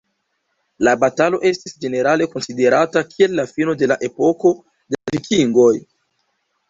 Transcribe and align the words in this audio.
La 0.87 0.93
batalo 1.01 1.39
estis 1.49 1.75
ĝenerale 1.83 2.27
konsiderata 2.31 3.05
kiel 3.11 3.37
la 3.41 3.47
fino 3.55 3.77
de 3.83 3.91
la 3.93 3.99
epoko 4.09 4.55
de 4.63 5.01
la 5.01 5.17
Vikingoj. 5.17 5.71